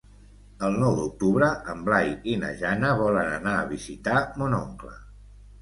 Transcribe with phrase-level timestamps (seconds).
[0.67, 4.99] El nou d'octubre en Blai i na Jana volen anar a visitar mon oncle.